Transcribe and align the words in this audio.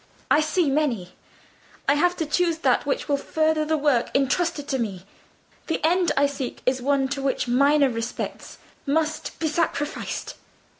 I 0.31 0.41
see 0.41 0.67
many. 0.67 1.13
I 1.87 1.93
have 1.93 2.15
to 2.17 2.25
choose 2.25 2.57
that 2.57 2.87
which 2.87 3.07
will 3.07 3.17
further 3.17 3.63
the 3.65 3.77
work 3.77 4.09
intrusted 4.15 4.67
to 4.69 4.79
me. 4.79 5.05
The 5.67 5.79
end 5.85 6.11
I 6.17 6.25
seek 6.25 6.63
is 6.65 6.81
one 6.81 7.07
to 7.09 7.21
which 7.21 7.47
minor 7.47 7.87
respects 7.87 8.57
must 8.87 9.37
be 9.37 9.47
sacrificed. 9.47 10.37